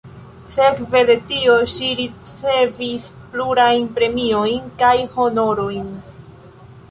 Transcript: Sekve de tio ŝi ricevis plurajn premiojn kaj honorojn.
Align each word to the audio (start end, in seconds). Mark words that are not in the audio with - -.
Sekve 0.51 1.01
de 1.09 1.15
tio 1.31 1.57
ŝi 1.73 1.89
ricevis 1.99 3.05
plurajn 3.35 3.85
premiojn 3.99 4.71
kaj 4.83 4.95
honorojn. 5.17 5.93